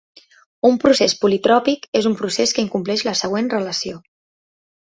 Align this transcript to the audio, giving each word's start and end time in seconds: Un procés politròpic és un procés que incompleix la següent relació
Un 0.69 0.79
procés 0.83 1.13
politròpic 1.25 1.85
és 2.01 2.09
un 2.11 2.17
procés 2.23 2.55
que 2.57 2.65
incompleix 2.65 3.07
la 3.11 3.17
següent 3.23 3.53
relació 3.57 4.05